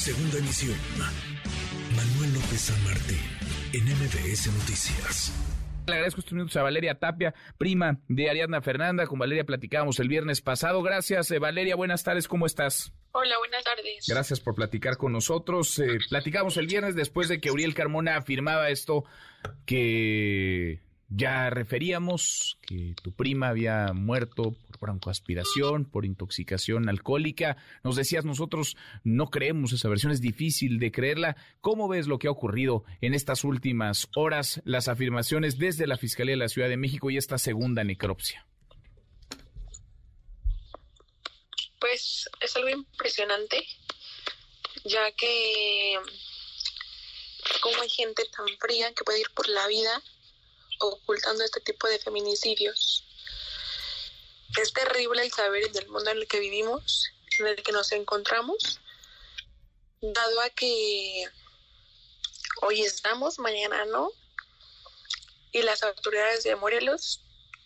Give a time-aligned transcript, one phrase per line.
[0.00, 0.78] Segunda emisión.
[1.94, 3.18] Manuel López San Martín,
[3.74, 5.30] en MBS Noticias.
[5.86, 9.06] Le agradezco estos minutos a Valeria Tapia, prima de Ariadna Fernanda.
[9.06, 10.82] Con Valeria platicábamos el viernes pasado.
[10.82, 11.76] Gracias, eh, Valeria.
[11.76, 12.94] Buenas tardes, ¿cómo estás?
[13.12, 14.06] Hola, buenas tardes.
[14.08, 15.78] Gracias por platicar con nosotros.
[15.78, 19.04] Eh, platicamos el viernes después de que Uriel Carmona afirmaba esto
[19.66, 20.80] que
[21.10, 27.56] ya referíamos que tu prima había muerto por broncoaspiración, por intoxicación alcohólica.
[27.82, 31.36] Nos decías, nosotros no creemos esa versión, es difícil de creerla.
[31.60, 36.34] ¿Cómo ves lo que ha ocurrido en estas últimas horas, las afirmaciones desde la Fiscalía
[36.34, 38.46] de la Ciudad de México y esta segunda necropsia?
[41.80, 43.66] Pues es algo impresionante,
[44.84, 45.98] ya que
[47.60, 50.00] como hay gente tan fría que puede ir por la vida
[50.80, 53.04] ocultando este tipo de feminicidios.
[54.60, 57.92] Es terrible el saber en el mundo en el que vivimos, en el que nos
[57.92, 58.80] encontramos,
[60.00, 61.24] dado a que
[62.62, 64.10] hoy estamos, mañana no,
[65.52, 67.20] y las autoridades de Morelos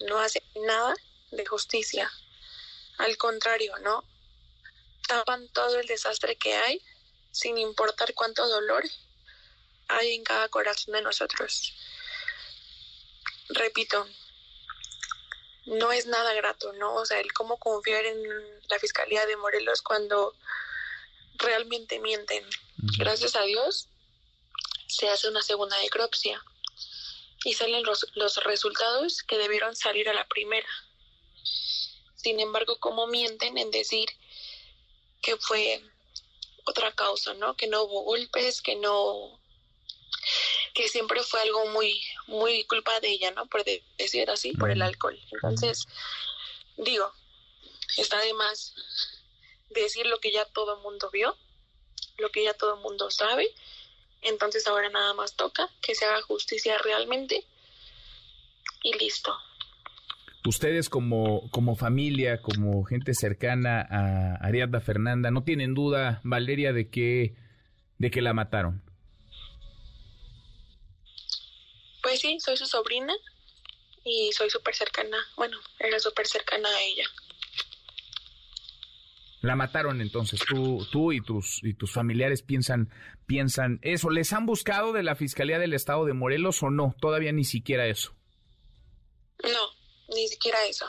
[0.00, 0.94] no hacen nada
[1.32, 2.10] de justicia.
[2.98, 4.04] Al contrario, ¿no?
[5.06, 6.82] Tapan todo el desastre que hay,
[7.32, 8.84] sin importar cuánto dolor
[9.88, 11.74] hay en cada corazón de nosotros
[13.50, 14.06] repito,
[15.66, 16.94] no es nada grato, ¿no?
[16.94, 18.22] O sea, el cómo confiar en
[18.68, 20.34] la Fiscalía de Morelos cuando
[21.34, 22.44] realmente mienten.
[22.98, 23.88] Gracias a Dios
[24.86, 26.42] se hace una segunda necropsia
[27.44, 30.68] y salen los, los resultados que debieron salir a la primera.
[32.16, 34.08] Sin embargo, cómo mienten en decir
[35.22, 35.82] que fue
[36.64, 37.56] otra causa, ¿no?
[37.56, 39.39] Que no hubo golpes, que no
[40.80, 43.44] que siempre fue algo muy, muy culpa de ella, ¿no?
[43.46, 43.62] Por
[43.98, 45.18] decir así, por el alcohol.
[45.30, 45.86] Entonces,
[46.78, 47.12] digo,
[47.98, 48.74] está de más
[49.68, 51.36] decir lo que ya todo el mundo vio,
[52.16, 53.46] lo que ya todo el mundo sabe.
[54.22, 57.44] Entonces ahora nada más toca que se haga justicia realmente
[58.82, 59.34] y listo.
[60.46, 66.88] Ustedes como, como familia, como gente cercana a Ariadna Fernanda, ¿no tienen duda, Valeria, de
[66.88, 67.34] que,
[67.98, 68.82] de que la mataron?
[72.10, 73.14] Pues sí, soy su sobrina
[74.04, 77.04] y soy súper cercana, bueno, era súper cercana a ella.
[79.42, 82.90] La mataron entonces, tú, tú y tus y tus familiares piensan
[83.26, 84.10] piensan eso.
[84.10, 86.96] ¿Les han buscado de la Fiscalía del Estado de Morelos o no?
[87.00, 88.12] Todavía ni siquiera eso.
[89.44, 90.86] No, ni siquiera eso.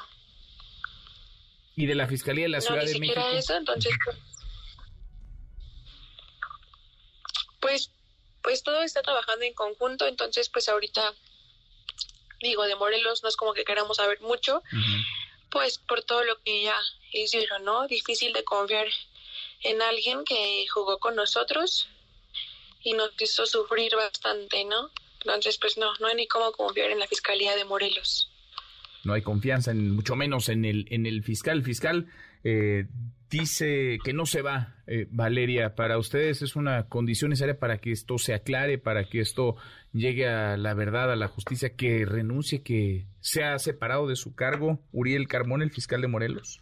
[1.76, 3.00] ¿Y de la Fiscalía de la Ciudad de México?
[3.00, 3.94] ni siquiera eso, entonces
[8.44, 11.14] pues, todo está trabajando en conjunto, entonces pues ahorita
[12.42, 14.64] digo, de Morelos no es como que queramos saber mucho,
[15.50, 16.80] pues por todo lo que ya
[17.12, 17.88] hicieron, ¿no?
[17.88, 18.88] Difícil de confiar
[19.62, 21.88] en alguien que jugó con nosotros
[22.84, 24.90] y nos hizo sufrir bastante, ¿no?
[25.20, 28.31] Entonces, pues no, no hay ni cómo confiar en la Fiscalía de Morelos.
[29.04, 31.58] No hay confianza, en, mucho menos en el, en el fiscal.
[31.58, 32.08] El fiscal
[32.44, 32.86] eh,
[33.30, 35.76] dice que no se va, eh, Valeria.
[35.76, 39.56] Para ustedes es una condición necesaria para que esto se aclare, para que esto
[39.94, 44.80] llegue a la verdad, a la justicia, que renuncie, que sea separado de su cargo
[44.92, 46.62] Uriel Carmón, el fiscal de Morelos.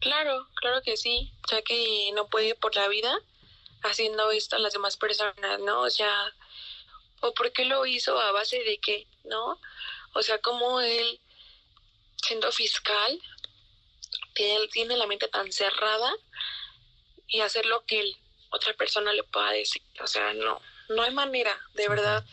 [0.00, 3.12] Claro, claro que sí, ya que no puede por la vida
[3.82, 5.82] haciendo esto a las demás personas, ¿no?
[5.82, 6.12] O sea,
[7.20, 9.58] o por qué lo hizo a base de qué, ¿no?
[10.14, 11.20] O sea, como él,
[12.16, 13.20] siendo fiscal,
[14.34, 16.12] él tiene la mente tan cerrada
[17.28, 18.16] y hacer lo que él,
[18.50, 19.82] otra persona le pueda decir.
[20.00, 22.24] O sea, no, no hay manera, de verdad.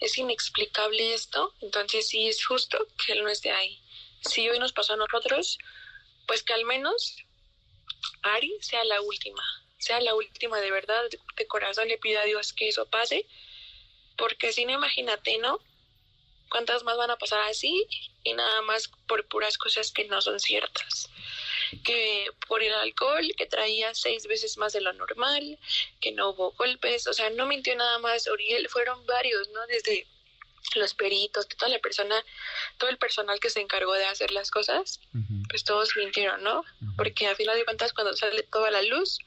[0.00, 3.82] Es inexplicable esto, entonces sí es justo que él no esté ahí.
[4.20, 5.58] Si hoy nos pasó a nosotros,
[6.26, 7.16] pues que al menos
[8.22, 9.42] Ari sea la última,
[9.78, 11.02] sea la última de verdad,
[11.36, 13.26] de corazón le pido a Dios que eso pase,
[14.16, 15.58] porque si no, imagínate, ¿no?
[16.48, 17.86] ¿Cuántas más van a pasar así?
[18.24, 21.08] Y nada más por puras cosas que no son ciertas.
[21.84, 25.58] Que por el alcohol, que traía seis veces más de lo normal,
[26.00, 29.66] que no hubo golpes, o sea, no mintió nada más Oriel, fueron varios, ¿no?
[29.66, 30.06] Desde
[30.74, 32.14] los peritos, toda la persona,
[32.78, 35.00] todo el personal que se encargó de hacer las cosas,
[35.48, 36.64] pues todos mintieron, ¿no?
[36.96, 39.18] Porque a final de cuentas cuando sale toda la luz,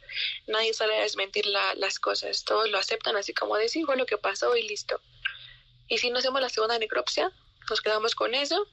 [0.47, 3.97] nadie sale a desmentir la, las cosas, todos lo aceptan así como de sí, fue
[3.97, 5.01] lo que pasó y listo.
[5.91, 7.33] Y si no hacemos la segunda necropsia,
[7.69, 8.65] nos quedamos con eso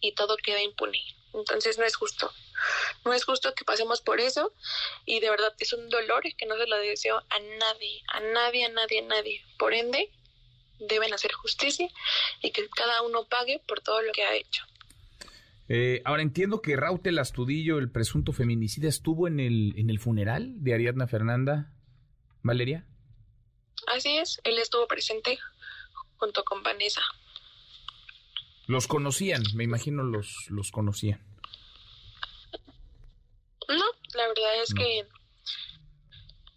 [0.00, 1.02] y todo queda impune.
[1.34, 2.30] Entonces no es justo.
[3.04, 4.52] No es justo que pasemos por eso
[5.06, 8.66] y de verdad es un dolor que no se lo deseo a nadie, a nadie,
[8.66, 9.44] a nadie, a nadie.
[9.58, 10.12] Por ende,
[10.78, 11.88] deben hacer justicia
[12.42, 14.62] y que cada uno pague por todo lo que ha hecho.
[15.68, 20.62] Eh, ahora entiendo que Rautel Astudillo, el presunto feminicida, estuvo en el, en el funeral
[20.62, 21.72] de Ariadna Fernanda.
[22.44, 22.86] Valeria.
[23.88, 25.40] Así es, él estuvo presente
[26.18, 27.02] junto con Vanessa.
[28.66, 31.24] Los conocían, me imagino los, los conocían.
[33.68, 33.84] No,
[34.14, 35.06] la verdad es que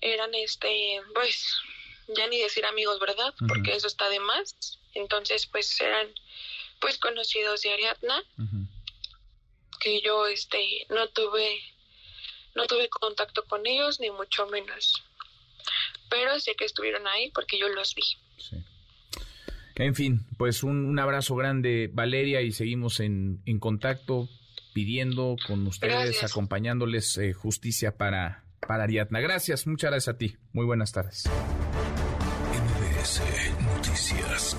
[0.02, 1.46] eran este, pues,
[2.16, 3.34] ya ni decir amigos, ¿verdad?
[3.48, 4.80] Porque eso está de más.
[4.94, 6.08] Entonces, pues eran
[6.80, 8.24] pues conocidos de Ariadna.
[9.80, 11.60] Que yo este no tuve
[12.54, 15.04] no tuve contacto con ellos ni mucho menos.
[16.10, 18.04] Pero sé que estuvieron ahí porque yo los vi.
[18.38, 18.61] Sí.
[19.76, 24.30] En fin, pues un, abrazo grande, Valeria, y seguimos en, en contacto
[24.74, 29.20] pidiendo con ustedes, acompañándoles eh, justicia para, para Ariadna.
[29.20, 30.38] Gracias, muchas gracias a ti.
[30.54, 31.30] Muy buenas tardes.
[33.62, 34.56] Noticias.